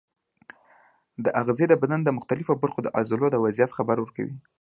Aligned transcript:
دا 1.23 1.29
آخذې 1.41 1.65
د 1.69 1.73
بدن 1.81 1.99
د 2.03 2.09
مختلفو 2.17 2.59
برخو 2.61 2.79
د 2.83 2.87
عضلو 2.97 3.27
د 3.31 3.35
وضعیت 3.45 3.71
خبر 3.77 3.97
ورکوي. 3.99 4.35